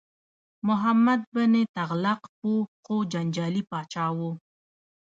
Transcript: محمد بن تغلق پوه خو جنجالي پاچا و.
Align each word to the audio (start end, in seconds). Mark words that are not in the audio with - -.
محمد 0.67 1.21
بن 1.35 1.53
تغلق 1.75 2.21
پوه 2.39 2.61
خو 2.83 2.95
جنجالي 3.11 3.63
پاچا 3.71 4.07
و. 4.17 4.19